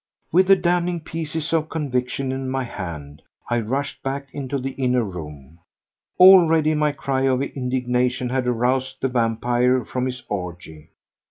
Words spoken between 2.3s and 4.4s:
in my hand, I rushed back